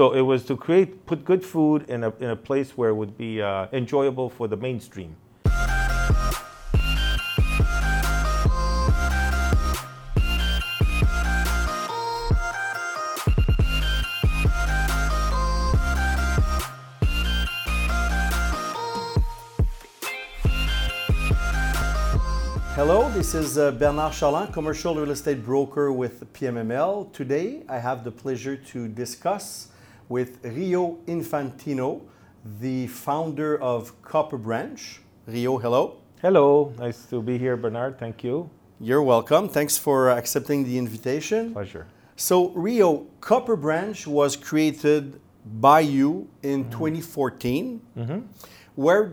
[0.00, 2.94] So it was to create, put good food in a, in a place where it
[2.94, 5.14] would be uh, enjoyable for the mainstream.
[22.74, 27.12] Hello, this is uh, Bernard Charland, commercial real estate broker with PMML.
[27.12, 29.69] Today, I have the pleasure to discuss
[30.10, 32.02] with Rio Infantino,
[32.60, 35.00] the founder of Copper Branch.
[35.26, 35.96] Rio, hello.
[36.20, 37.98] Hello, nice to be here, Bernard.
[37.98, 38.50] Thank you.
[38.80, 39.48] You're welcome.
[39.48, 41.52] Thanks for accepting the invitation.
[41.52, 41.86] Pleasure.
[42.16, 45.20] So, Rio, Copper Branch was created
[45.60, 47.80] by you in 2014.
[48.74, 49.12] Where,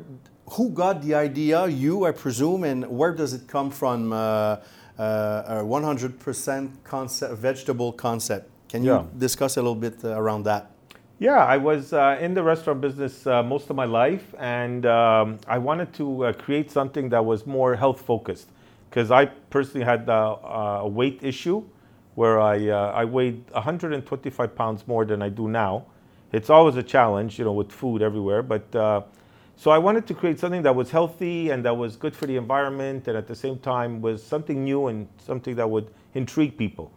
[0.52, 1.68] who got the idea?
[1.68, 4.12] You, I presume, and where does it come from?
[4.12, 4.58] Uh,
[4.98, 8.50] uh, a 100% concept, vegetable concept.
[8.68, 9.04] Can you Yeah.
[9.16, 10.72] discuss a little bit uh, around that?
[11.20, 15.40] Yeah, I was uh, in the restaurant business uh, most of my life, and um,
[15.48, 18.50] I wanted to uh, create something that was more health focused
[18.90, 20.38] because I personally had uh,
[20.82, 21.64] a weight issue
[22.14, 25.86] where I, uh, I weighed 125 pounds more than I do now.
[26.34, 29.02] It's always a challenge, you know, with food everywhere, but uh,
[29.56, 32.38] so I wanted to create something that was healthy and that was good for the
[32.38, 36.92] environment, and at the same time was something new and something that would intrigue people.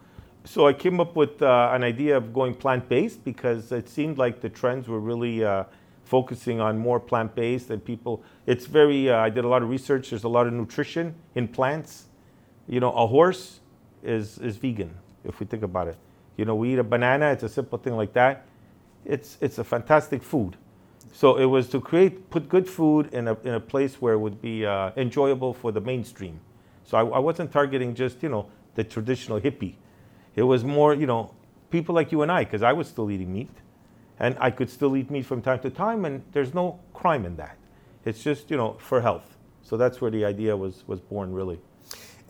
[0.44, 4.40] So I came up with uh, an idea of going plant-based because it seemed like
[4.40, 5.64] the trends were really uh,
[6.04, 8.22] focusing on more plant-based and people.
[8.46, 9.10] It's very.
[9.10, 10.10] Uh, I did a lot of research.
[10.10, 12.06] There's a lot of nutrition in plants.
[12.66, 13.60] You know, a horse
[14.02, 15.96] is is vegan if we think about it.
[16.36, 17.26] You know, we eat a banana.
[17.32, 18.46] It's a simple thing like that.
[19.04, 20.56] It's it's a fantastic food.
[21.12, 24.18] So it was to create, put good food in a, in a place where it
[24.18, 26.40] would be uh, enjoyable for the mainstream.
[26.84, 29.74] So I, I wasn't targeting just, you know, the traditional hippie.
[30.34, 31.34] It was more, you know,
[31.70, 33.50] people like you and I, because I was still eating meat.
[34.18, 37.36] And I could still eat meat from time to time, and there's no crime in
[37.36, 37.56] that.
[38.04, 39.36] It's just, you know, for health.
[39.62, 41.58] So that's where the idea was, was born, really.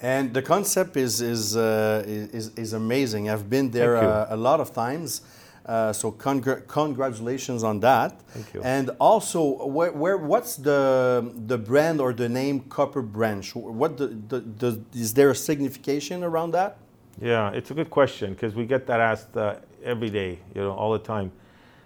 [0.02, 3.28] And the concept is is uh, is, is amazing.
[3.28, 5.22] I've been there uh, a lot of times.
[5.66, 8.20] Uh, so congr- congratulations on that.
[8.28, 8.62] Thank you.
[8.62, 13.54] And also, where, where what's the the brand or the name Copper Branch?
[13.54, 16.78] What the, the, the is there a signification around that?
[17.20, 20.72] Yeah, it's a good question because we get that asked uh, every day, you know,
[20.72, 21.32] all the time.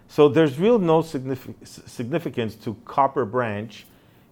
[0.07, 3.85] So there's real no signifi- s- significance to Copper Branch.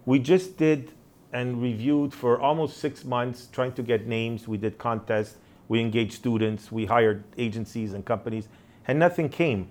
[0.06, 0.92] We just did
[1.32, 4.46] and reviewed for almost six months, trying to get names.
[4.46, 5.36] We did contests,
[5.68, 8.48] we engaged students, we hired agencies and companies,
[8.86, 9.68] and nothing came.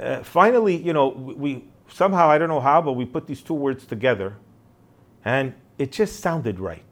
[0.00, 3.42] Uh, finally, you know, we, we somehow I don't know how, but we put these
[3.42, 4.36] two words together,
[5.24, 6.82] and it just sounded right.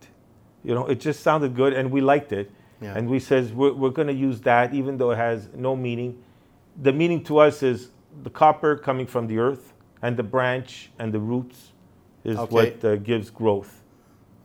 [0.65, 2.51] You know, it just sounded good, and we liked it.
[2.83, 2.95] Yeah.
[2.97, 6.23] And we says we're, we're going to use that, even though it has no meaning.
[6.83, 7.91] The meaning to us is
[8.23, 9.73] the copper coming from the earth,
[10.03, 11.73] and the branch and the roots
[12.25, 12.55] is Okay.
[12.55, 13.83] what uh, gives growth.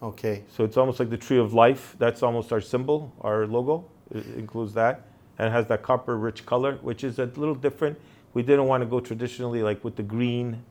[0.04, 0.44] Okay.
[0.56, 1.96] So it's almost like the tree of life.
[1.98, 3.86] That's almost our symbol, our logo.
[4.14, 5.08] It includes that,
[5.40, 7.98] and it has that copper-rich color, which is a little different.
[8.34, 10.64] We didn't want to go traditionally like with the green,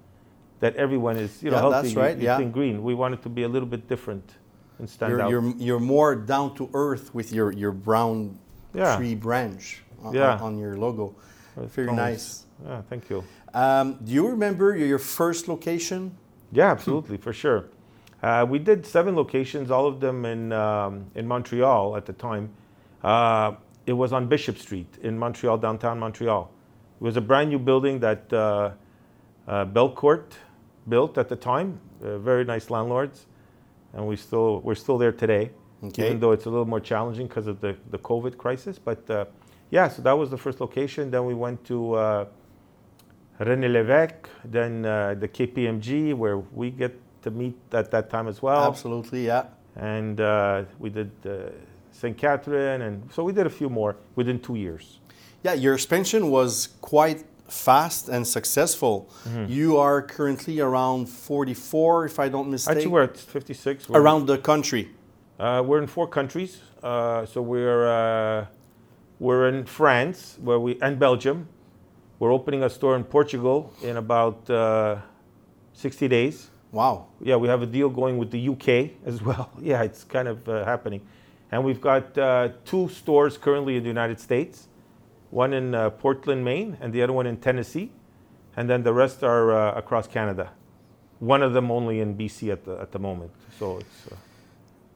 [0.61, 1.89] that everyone is you know Yeah, healthy.
[1.89, 2.39] that's right, you yeah.
[2.39, 2.83] think green.
[2.83, 4.35] We wanted to be a little bit different
[4.79, 5.31] and stand You're, out.
[5.31, 8.39] you're you're more down to earth with your your brown
[8.75, 8.97] Yeah.
[8.97, 10.39] tree branch on, Yeah.
[10.41, 11.15] on your logo.
[11.57, 12.45] It's Very nice.
[12.67, 13.25] Yeah, thank you.
[13.55, 16.17] Um, do you remember your, your first location?
[16.53, 17.65] Yeah, absolutely, for sure.
[18.23, 22.51] Uh, we did seven locations, all of them in um, in Montreal at the time.
[23.03, 23.53] Uh,
[23.87, 26.51] it was on Bishop Street in Montreal, downtown Montreal.
[27.01, 28.71] It was a brand new building that uh,
[29.47, 30.33] uh, Belcourt
[30.89, 31.79] built at the time.
[32.03, 33.27] Uh, very nice landlords,
[33.97, 35.51] and we still we're still there today.
[35.83, 36.07] Okay.
[36.07, 39.25] Even though it's a little more challenging because of the the COVID crisis, but uh,
[39.71, 41.11] yeah, so that was the first location.
[41.11, 41.95] Then we went to.
[41.95, 42.27] Uh,
[43.39, 48.41] René Lévesque, then uh, the KPMG, where we get to meet at that time as
[48.41, 48.65] well.
[48.67, 49.45] Absolutely, yeah.
[49.77, 51.51] And uh, we did uh,
[51.91, 52.17] St.
[52.17, 55.01] Catherine, and so we did a few more within two years.
[55.43, 59.11] Yeah, your expansion was quite fast and successful.
[59.25, 59.53] Mm-hmm.
[59.53, 63.89] You are currently around 44, if I don't mistake, Actually, we're at 56.
[63.89, 64.91] We're, around the country.
[65.39, 66.61] Uh, we're in four countries.
[66.83, 68.47] Uh, so we're uh,
[69.19, 71.49] we're in France, where we and Belgium.
[72.19, 74.97] We're opening a store in Portugal in about uh,
[75.75, 76.51] 60 days.
[76.73, 77.09] Wow.
[77.21, 79.51] Yeah, we have a deal going with the UK as well.
[79.61, 81.03] Yeah, it's kind of uh, happening.
[81.53, 84.69] And we've got uh, two stores currently in the United States
[85.31, 87.91] one in uh, Portland, Maine, and the other one in Tennessee.
[88.57, 90.53] And then the rest are uh, across Canada.
[91.19, 93.33] One of them only in BC at the, at the moment.
[93.59, 94.07] So it's.
[94.13, 94.17] Uh,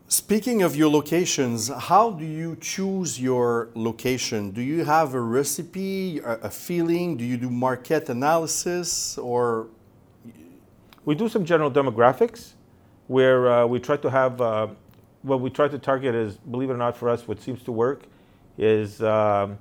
[0.09, 4.51] Speaking of your locations, how do you choose your location?
[4.51, 7.17] Do you have a recipe, a, a feeling?
[7.17, 9.69] Do you do market analysis or
[11.05, 12.53] We do some general demographics
[13.07, 14.69] where uh, we try to have uh,
[15.23, 17.73] what we try to target is, believe it or not, for us, what seems to
[17.73, 18.03] work
[18.59, 19.59] is um,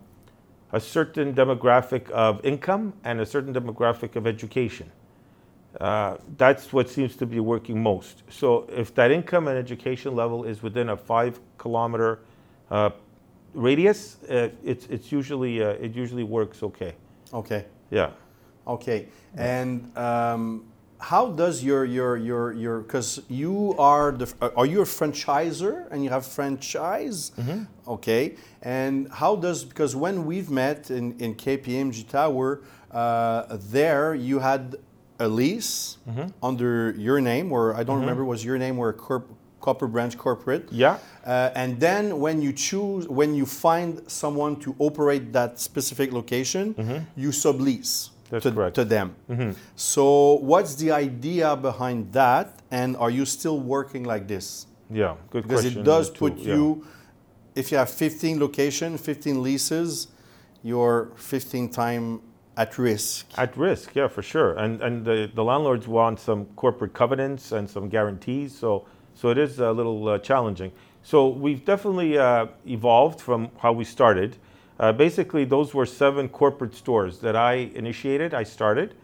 [0.72, 4.92] a certain demographic of income and a certain demographic of education.
[5.80, 8.24] Uh, that's what seems to be working most.
[8.30, 12.20] So if that income and education level is within a five kilometer
[12.72, 12.90] uh,
[13.54, 16.96] radius, uh, it's, it's usually, uh, it usually works okay.
[17.34, 17.66] okay?
[17.92, 18.12] Yeah.
[18.68, 20.64] Okay, and um,
[21.00, 26.04] how does your your your your because you are the are you a franchisor and
[26.04, 27.32] you have franchise?
[27.88, 32.62] Okay, and how does because when we've met in in KPMG Tower,
[32.92, 34.76] uh, there you had
[35.20, 35.98] a lease
[36.44, 39.28] under your name, or I don't remember was your name or corp,
[39.62, 40.68] Copper Branch Corporate.
[40.72, 40.98] Yeah.
[41.26, 46.74] Uh, and then when you choose, when you find someone to operate that specific location,
[47.16, 48.76] you sublease That's to, correct.
[48.76, 49.16] to them.
[49.76, 52.60] So what's the idea behind that?
[52.72, 54.68] And are you still working like this?
[54.90, 55.16] Yeah.
[55.32, 55.82] Good Because question.
[55.82, 56.54] it does put yeah.
[56.56, 56.86] you,
[57.56, 60.08] if you have 15 location, 15 leases,
[60.64, 62.22] you're 15 time
[62.58, 63.26] at risk.
[63.38, 64.54] At risk, yeah, for sure.
[64.58, 68.86] And and the, the landlords want some corporate covenants and some guarantees, so
[69.16, 70.72] so it is a little uh, challenging.
[71.02, 74.36] So we've definitely uh, evolved from how we started.
[74.80, 78.34] Uh, basically, those were seven corporate stores that I initiated.
[78.34, 78.96] I started.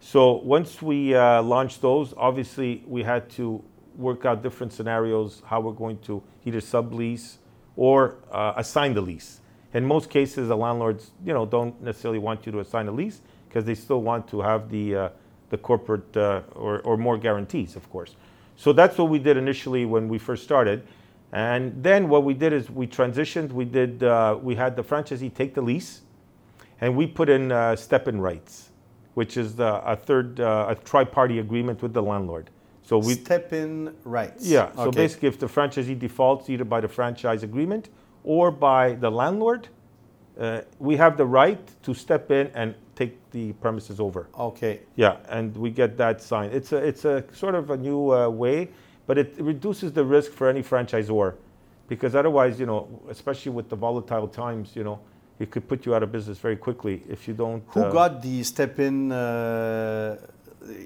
[0.00, 3.62] So once we uh, launched those, obviously we had to
[3.96, 7.36] work out different scenarios how we're going to either sublease
[7.76, 9.40] or uh, assign the lease.
[9.72, 13.20] In most cases, the landlords, you know, don't necessarily want you to assign a lease
[13.48, 15.08] because they still want to have the uh,
[15.50, 18.14] the corporate uh, or, or more guarantees, of course.
[18.56, 20.86] So that's what we did initially when we first started,
[21.32, 23.52] and then what we did is we transitioned.
[23.52, 26.02] We did uh, we had the franchisee take the lease,
[26.80, 28.70] and we put in uh, step-in rights,
[29.14, 32.50] which is the, a third uh, a tri-party agreement with the landlord.
[32.82, 34.44] So we Step in rights.
[34.44, 34.74] yeah.
[34.74, 37.88] So basically, if the franchisee defaults either by the franchise agreement
[38.24, 39.68] or by the landlord,
[40.40, 44.26] uh, we have the right to step in and take the premises over.
[44.36, 44.80] Okay.
[44.96, 46.52] Yeah, and we get that signed.
[46.52, 48.70] It's a it's a sort of a new uh, way,
[49.10, 51.34] but it reduces the risk for any franchisor,
[51.88, 55.00] because otherwise, you know, especially with the volatile times, you know,
[55.40, 57.60] it could put you out of business very quickly if you don't.
[57.70, 59.10] Who uh, got the step in?
[59.10, 60.16] Uh,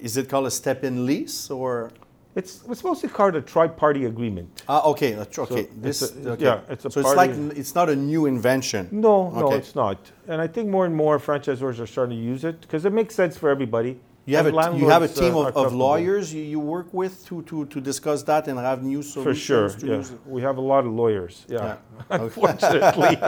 [0.06, 1.90] is it called a step in lease or?
[2.34, 4.62] It's it's mostly called a tri-party agreement.
[4.70, 5.60] Ah, okay, okay.
[5.60, 6.44] it's this, a- okay.
[6.44, 7.32] yeah, it's a so it's like
[7.62, 8.88] it's not a new invention.
[8.90, 9.98] No, no, it's not.
[10.28, 13.14] And I think more and more franchisors are starting to use it because it makes
[13.14, 14.00] sense for everybody.
[14.26, 17.26] You have a you have a team uh, of, of lawyers you, you work with
[17.26, 19.74] to, to, to discuss that and have new solutions.
[19.74, 20.04] For sure, yeah.
[20.26, 21.44] We have a lot of lawyers.
[21.48, 21.76] Yeah, Yeah.
[22.22, 23.18] unfortunately,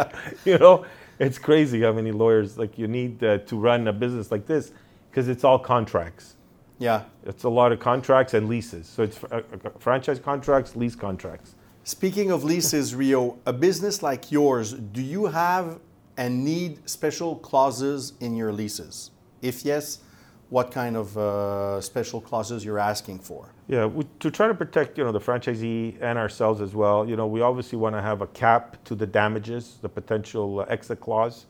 [0.51, 0.87] you know,
[1.19, 4.73] it's crazy how many lawyers like you need uh, to run a business like this
[5.11, 6.37] because it's all contracts.
[6.79, 7.05] Yeah.
[7.25, 8.87] It's a lot of contracts and leases.
[8.87, 11.55] So it's uh, uh, franchise contracts, lease contracts.
[11.85, 15.79] Speaking of leases, Rio, a business like yours, do you have
[16.17, 19.11] and need special clauses in your leases?
[19.41, 20.01] If yes,
[20.49, 23.53] what kind of uh, special clauses you're asking for?
[23.69, 27.09] Yeah, we, to try to protect, you know, the franchisee and ourselves as well.
[27.09, 31.01] You know, we obviously want to have a cap to the damages, the potential exit
[31.01, 31.47] clause.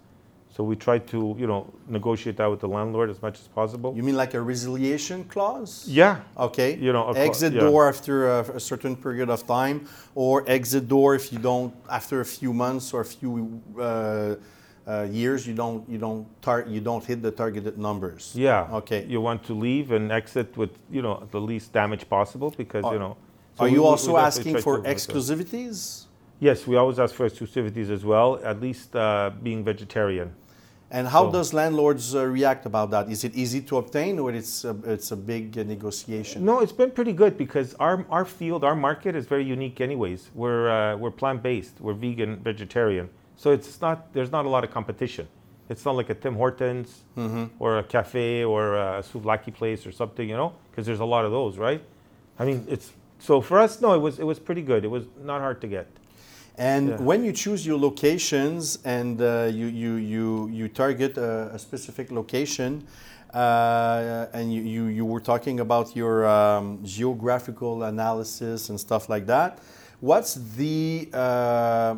[0.56, 3.94] So we try to, you know, negotiate that with the landlord as much as possible.
[3.94, 5.84] You mean like a resiliation clause?
[5.86, 6.76] yeah, Okay.
[6.76, 7.60] You know, exit yeah.
[7.60, 12.22] door after a, a certain period of time, or exit door if you don't after
[12.22, 14.36] a few months or a few uh,
[14.86, 18.32] uh, years you don't you don't tar- you don't hit the targeted numbers.
[18.36, 18.68] yeah.
[18.80, 19.04] Okay.
[19.08, 22.92] You want to leave and exit with, you know, the least damage possible because, Are-
[22.94, 23.16] you know.
[23.56, 24.96] so Are we- you we- we also definitely asking for to avoid that.
[24.96, 26.04] exclusivities?
[26.38, 30.30] Yes, we always ask for exclusivities as well, at least uh, being vegetarian.
[30.90, 33.10] And how So- does landlords uh, react about that?
[33.10, 36.44] Is it easy to obtain, or it's a, it's a big uh, negotiation?
[36.44, 40.30] No, it's been pretty good because our, our field, our market is very unique anyways.
[40.34, 43.08] We're, uh, we're plant-based, we're vegan, vegetarian.
[43.36, 45.28] So it's not, there's not a lot of competition.
[45.68, 47.02] It's not like a Tim Hortons
[47.58, 51.24] or a cafe or a souvlaki place or something, you know, because there's a lot
[51.24, 51.82] of those, right?
[52.38, 54.84] I mean, it's, so for us, no, it was, it was pretty good.
[54.84, 55.86] It was not hard to get.
[56.56, 56.96] And Yeah.
[56.98, 62.10] when you choose your locations and uh, you, you, you, you target a, a specific
[62.12, 62.86] location,
[63.34, 69.26] uh, and you, you, you were talking about your um, geographical analysis and stuff like
[69.26, 69.58] that,
[70.00, 71.96] what's the, uh,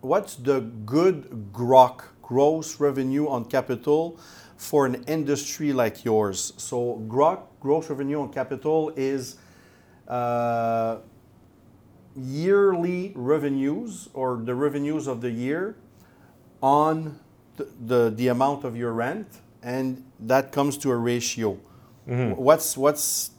[0.00, 4.18] what's the good grok, gross revenue on capital,
[4.56, 6.52] for an industry like yours?
[6.56, 9.36] So grok, gross revenue on capital is
[10.08, 10.98] uh,
[12.16, 15.76] yearly revenues or the revenues of the year
[16.62, 17.18] on
[17.56, 19.26] the, the, the amount of your rent,
[19.62, 21.58] and that comes to a ratio.
[22.06, 23.30] What's what's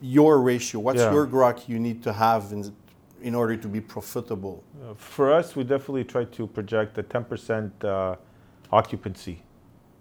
[0.00, 0.80] your ratio?
[0.80, 1.12] What's Yeah.
[1.12, 2.74] your grok you need to have in,
[3.22, 4.62] in order to be profitable?
[4.82, 8.16] Uh, For us, we definitely try to project a 10% uh,
[8.72, 9.42] occupancy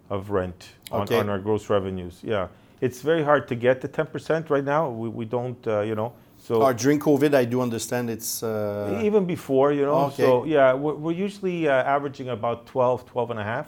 [0.09, 1.19] of rent on, Okay.
[1.19, 2.19] on our gross revenues.
[2.23, 2.47] Yeah,
[2.81, 4.89] it's very hard to get to 10% right now.
[4.89, 8.41] We, we don't, uh, you know, so Uh, during COVID, I do understand it's.
[8.43, 10.05] Uh, even before, you know.
[10.05, 10.23] Okay.
[10.23, 13.67] So yeah, we're, we're usually uh, averaging about 12, 12 and a half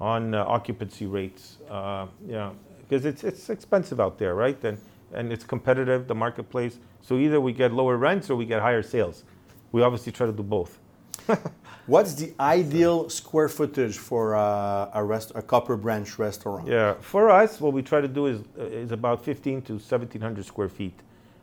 [0.00, 1.58] on uh, occupancy rates.
[1.68, 4.62] Uh, yeah, because it's it's expensive out there, right?
[4.64, 4.78] And
[5.12, 6.78] and it's competitive, the marketplace.
[7.02, 9.24] So either we get lower rents or we get higher sales.
[9.72, 10.78] We obviously try to do both.
[11.86, 16.68] what's the ideal square footage for uh, a rest, a Copper Branch restaurant?
[16.68, 20.68] Yeah, for us, what we try to do is is about 15 to 1700 square
[20.68, 20.98] feet.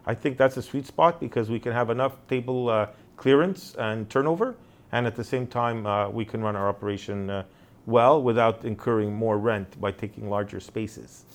[0.06, 2.88] I think that's a sweet spot because we can have enough table uh,
[3.18, 4.56] clearance and turnover,
[4.92, 7.44] and at the same time, uh, we can run our operation uh,
[7.86, 11.26] well without incurring more rent by taking larger spaces.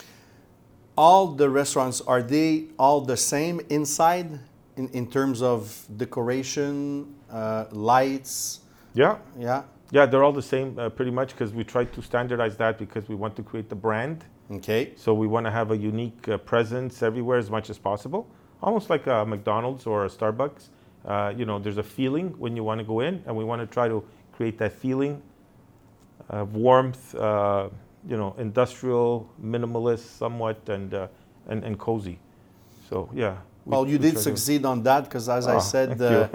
[0.97, 4.39] All the restaurants are they all the same inside
[4.77, 8.61] in, in terms of decoration uh, lights?
[8.95, 9.65] Yeah, yeah.
[9.91, 13.09] Yeah, they're all the same uh, pretty much because we try to standardize that because
[13.09, 14.25] we want to create the brand.
[14.51, 14.93] okay.
[14.97, 18.29] So we want to have a unique uh, presence everywhere as much as possible,
[18.63, 20.71] almost like a McDonald's or a Starbucks.
[21.05, 23.61] Uh, you know, there's a feeling when you want to go in, and we want
[23.61, 25.23] to try to create that feeling
[26.29, 27.69] of warmth, uh,
[28.09, 31.09] you know, industrial, minimalist, somewhat, and uh,
[31.49, 32.19] and, and cozy.
[32.89, 33.37] So yeah.
[33.65, 36.01] we- well you we did try to- succeed on that because as i Oh, said
[36.01, 36.29] uh,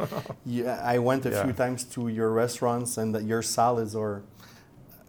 [0.46, 1.44] you- i went a Yeah.
[1.44, 4.22] few times to your restaurants and that your salads are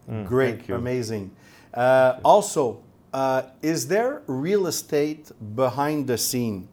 [0.09, 1.31] Mm, great amazing.
[1.73, 2.79] Uh, also
[3.13, 6.67] uh, is there real estate behind the scene?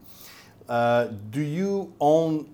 [0.68, 2.46] Uh, do you own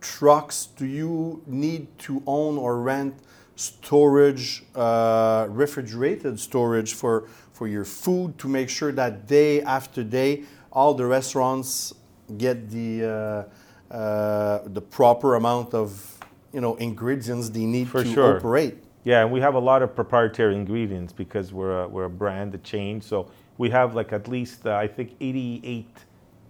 [0.00, 0.68] trucks?
[0.76, 3.14] Do you need to own or rent
[3.62, 10.42] storage uh, refrigerated storage for for your food to make sure that day after day
[10.72, 11.94] all the restaurants
[12.38, 16.18] get the uh, uh, the proper amount of
[16.52, 18.36] you know ingredients they need For to sure.
[18.36, 22.16] operate Yeah, and we have a lot of proprietary ingredients because we're a, we're a
[22.22, 23.00] brand, a chain.
[23.00, 23.16] So
[23.58, 25.86] we have like at least uh, I think 88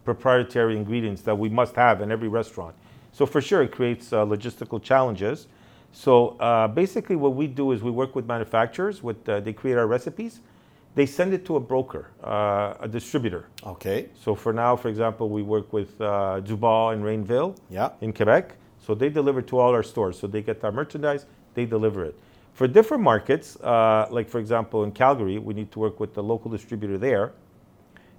[0.05, 2.75] proprietary ingredients that we must have in every restaurant.
[3.13, 5.47] So for sure, it creates uh, logistical challenges.
[5.93, 9.03] So uh, basically, what we do is we work with manufacturers.
[9.03, 10.41] With uh, they create our recipes,
[10.95, 13.47] they send it to a broker, uh, a distributor.
[13.65, 17.91] okay So for now, for example, we work with uh, Duval and Rainville Yeah.
[18.01, 18.57] in Quebec.
[18.79, 20.19] So they deliver to all our stores.
[20.19, 22.15] So they get our merchandise, they deliver it.
[22.55, 26.23] For different markets, uh, like for example in Calgary, we need to work with the
[26.23, 27.33] local distributor there.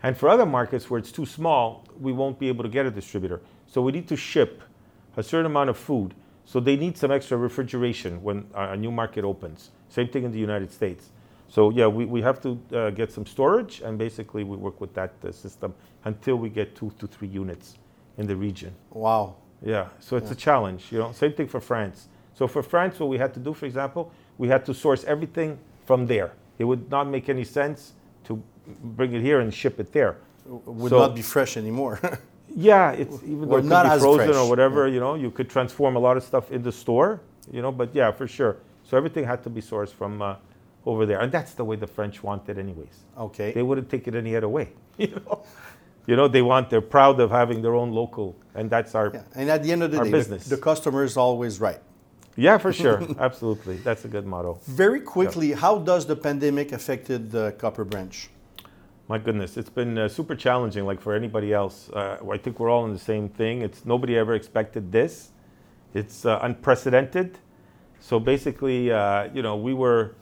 [0.01, 2.91] And for other markets where it's too small, we won't be able to get a
[2.91, 3.41] distributor.
[3.67, 4.61] So we need to ship
[5.17, 6.13] a certain amount of food.
[6.45, 9.71] So they need some extra refrigeration when a new market opens.
[9.89, 11.09] Same thing in the United States.
[11.47, 14.93] So yeah, we, we have to uh, get some storage, and basically we work with
[14.95, 15.73] that uh, system
[16.05, 17.77] until we get two to three units
[18.17, 18.73] in the region.
[18.91, 19.35] wow
[19.65, 21.12] Yeah, so it's a challenge, you know.
[21.13, 22.07] Same thing for France.
[22.33, 25.57] So for France, what we had to do, for example, we had to source everything
[25.85, 26.31] from there.
[26.57, 27.93] It would not make any sense
[28.25, 28.41] to
[28.83, 30.17] bring it here and ship it there.
[30.45, 32.00] It would So- not be fresh anymore
[32.55, 34.36] Yeah, it's even though Or it could not be frozen fresh.
[34.38, 37.62] or whatever, you know, you could transform a lot of stuff in the store, you
[37.62, 37.72] know.
[37.72, 38.57] But yeah, for sure.
[38.83, 40.36] So everything had to be sourced from uh,
[40.86, 42.95] over there, and that's the way the French want it, anyways.
[43.17, 45.43] okay They wouldn't take it any other way, you know.
[46.05, 46.69] You know, they want.
[46.69, 49.10] They're proud of having their own local, and that's our.
[49.13, 50.48] Yeah, and at the end of the day, the- business.
[50.48, 51.79] The, customer is always right.
[52.36, 53.01] Yeah, for sure.
[53.19, 53.77] Absolutely.
[53.77, 54.60] That's a good motto.
[54.65, 58.29] Very quickly, how does the pandemic affected the Copper Branch?
[59.10, 61.89] My goodness, it's been uh, super challenging, like for anybody else.
[61.89, 63.62] Uh, I think we're all in the same thing.
[63.62, 65.31] It's nobody ever expected this.
[65.93, 67.38] It's uh, unprecedented.
[68.00, 70.15] So basically, uh, you know, we were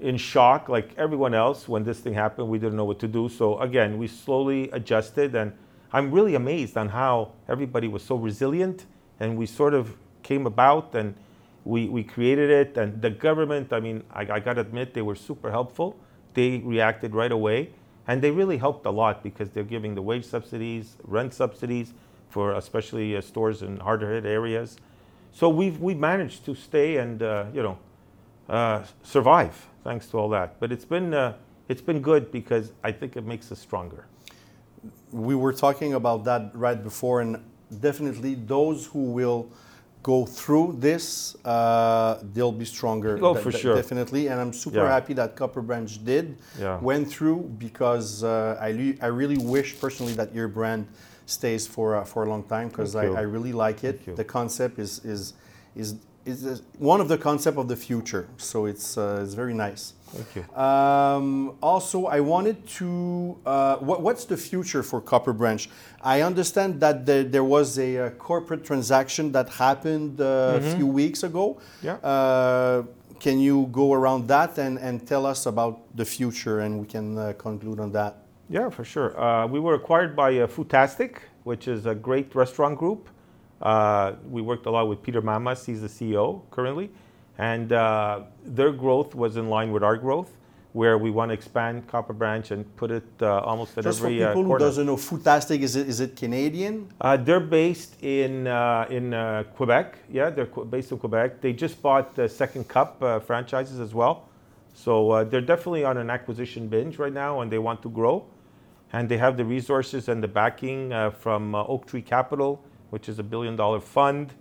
[0.00, 2.48] in shock, like everyone else, when this thing happened.
[2.48, 3.28] We didn't know what to do.
[3.28, 5.52] So again, we slowly adjusted, and
[5.92, 8.86] I'm really amazed on how everybody was so resilient,
[9.20, 11.14] and we sort of came about, and
[11.64, 12.78] we, we created it.
[12.78, 15.94] And the government, I mean, I, I got to admit, they were super helpful.
[16.32, 17.70] They reacted right away,
[18.06, 21.94] and they really helped a lot because they're giving the wage subsidies, rent subsidies
[22.28, 24.76] for especially uh, stores in harder hit areas.
[25.32, 27.78] So we've we managed to stay and uh, you know
[28.48, 30.58] uh, survive thanks to all that.
[30.60, 31.34] But it's been uh,
[31.68, 34.06] it's been good because I think it makes us stronger.
[35.12, 37.42] We were talking about that right before, and
[37.80, 39.48] definitely those who will
[40.04, 43.18] go through this, uh, they'll be stronger.
[43.22, 43.74] Oh, for sure.
[43.74, 44.96] Definitely, and I'm super Yeah.
[44.96, 46.26] happy that Copper Branch did
[46.60, 46.78] Yeah.
[46.90, 50.86] went through because uh, I, le- I really wish personally that your brand
[51.26, 53.96] stays for uh, for a long time because I, I really like it.
[54.20, 55.32] The concept is is
[55.74, 55.88] is
[56.26, 58.24] is one of the concept of the future.
[58.36, 59.82] So it's uh, it's very nice.
[60.14, 60.44] Thank you.
[60.56, 63.36] Um, also, I wanted to.
[63.44, 65.68] Uh, what, what's the future for Copper Branch?
[66.02, 70.86] I understand that the, there was a, uh corporate transaction that happened uh, a few
[70.86, 71.60] weeks ago.
[71.82, 71.94] Yeah.
[71.94, 72.84] Uh,
[73.20, 77.16] can you go around that and, and tell us about the future, and we can
[77.16, 78.18] uh, conclude on that?
[78.48, 79.18] Yeah, for sure.
[79.18, 80.46] Uh, we were acquired by uh,
[81.44, 83.08] which is a great restaurant group.
[83.62, 85.64] Uh, we worked a lot with Peter Mammas.
[85.64, 86.90] He's the CEO currently,
[87.38, 90.30] and uh, their growth was in line with our growth,
[90.72, 94.06] where we want to expand Copper Branch and put it uh, almost at Just for
[94.06, 96.88] every people uh, who doesn't know, Foodtastic is it is it Canadian?
[97.00, 99.98] Uh, they're based in uh, in uh, Quebec.
[100.10, 101.40] Yeah, they're qu- based in Quebec.
[101.40, 104.28] They just bought the Second Cup uh, franchises as well,
[104.74, 108.26] so uh, they're definitely on an acquisition binge right now, and they want to grow.
[108.92, 113.18] And they have the resources and the backing uh, from uh, Oaktree Capital, which is
[113.18, 114.32] a billion-dollar fund,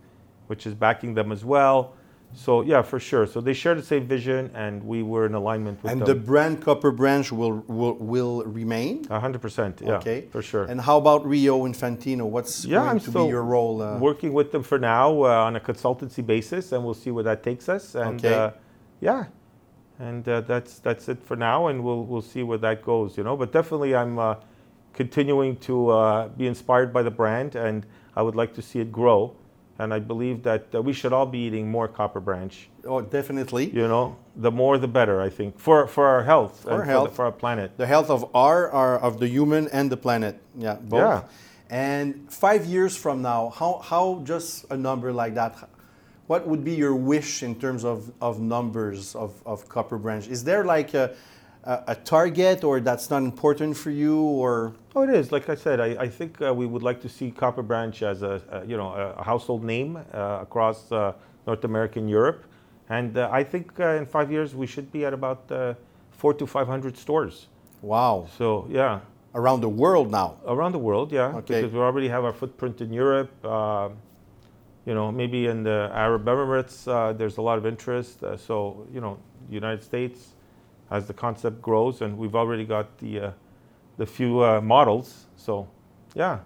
[0.46, 1.96] which is backing them as well.
[2.36, 3.28] So yeah, for sure.
[3.28, 6.02] So they share the same vision, and we were in alignment with them.
[6.02, 9.06] And the brand Copper Branch will will, will remain.
[9.10, 9.82] A hundred percent.
[9.82, 10.66] Yeah, okay, for sure.
[10.66, 12.26] And how about Rio Infantino?
[12.26, 13.82] What's Yeah, going I'm to be your role?
[13.82, 17.24] Uh, working with them for now uh, on a consultancy basis, and we'll see where
[17.24, 17.96] that takes us.
[17.96, 18.34] And Okay.
[18.34, 18.52] uh,
[19.00, 19.26] yeah,
[20.00, 23.16] and uh, that's that's it for now, and we'll we'll see where that goes.
[23.18, 24.36] You know, but definitely I'm uh,
[24.94, 27.86] continuing to uh, be inspired by the brand, and
[28.16, 29.36] I would like to see it grow.
[29.80, 32.70] And I believe that uh, we should all be eating more Copper Branch.
[32.86, 33.66] oh, definitely.
[33.72, 35.20] You know, the more the better.
[35.22, 37.10] I think for for our health, For and our for, health.
[37.10, 37.72] the, for our planet.
[37.78, 40.36] The health of our, our of the human and the planet.
[40.58, 41.00] Yeah, both.
[41.00, 41.24] Yeah.
[41.70, 45.56] And five years from now, how how just a number like that?
[46.28, 50.26] What would be your wish in terms of, of numbers of, of Copper Branch?
[50.28, 51.16] Is there like a,
[51.64, 55.32] a, a target, or that's not important for you, or Oh, it is.
[55.32, 58.22] Like I said, I, I think uh, we would like to see Copper Branch as
[58.22, 61.14] a, a you know a household name uh, across uh,
[61.48, 62.44] North America and Europe,
[62.90, 65.74] and uh, I think uh, in five years we should be at about uh,
[66.12, 67.48] four to five hundred stores.
[67.82, 69.00] wow, So yeah,
[69.36, 70.36] around the world now?
[70.46, 71.62] around the world, yeah, Okay.
[71.62, 73.32] because we already have our footprint in Europe.
[73.44, 73.90] Uh,
[74.86, 78.24] you know, maybe in the Arab Emirates, uh, there's a lot of interest.
[78.24, 79.18] Uh, so you know,
[79.50, 80.36] United States,
[80.94, 83.32] as the concept grows, and we've already got the uh,
[83.98, 85.26] the few uh, models.
[85.36, 85.68] So
[86.16, 86.40] yeah,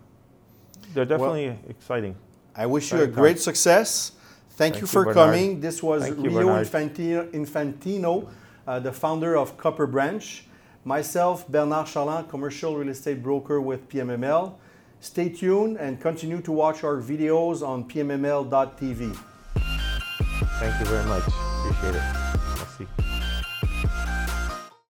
[0.94, 2.16] they're definitely exciting.
[2.56, 4.14] I wish you a great success.
[4.50, 5.16] Thank, Thank you you, for Bernard.
[5.16, 5.60] coming.
[5.60, 8.28] This was Thank Rio Infantino, Infantino
[8.68, 10.44] uh, the founder of Copper Branch.
[10.84, 14.54] Myself, Bernard Charland, commercial real estate broker with PMML.
[15.00, 19.16] Stay tuned and continue to watch our videos on pmml.tv.
[20.60, 21.24] Thank you very much.
[21.28, 22.27] Appreciate it.